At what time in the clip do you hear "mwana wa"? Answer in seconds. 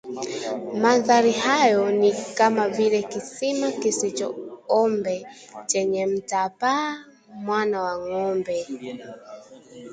7.45-7.93